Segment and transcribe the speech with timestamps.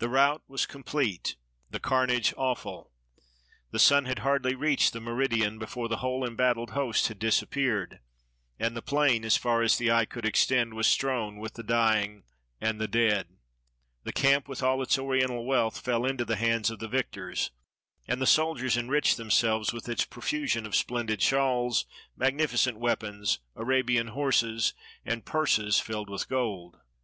[0.00, 1.36] The rout was complete,
[1.70, 2.90] the carnage awful.
[3.70, 8.00] The sun had hardly reached the meridian before the whole embattled host had disappeared,
[8.58, 12.24] and the plain, as far as the eye could extend, was strewn with the dying
[12.60, 13.28] and the dead.
[14.02, 17.52] The camp, with all its Oriental wealth, fell into the hands of the victors,
[18.08, 21.86] and the sol diers enriched themselves with its profusion of splendid shawls,
[22.16, 24.74] magnificent weapons, Arabian horses,
[25.04, 26.80] and purses filled with gold.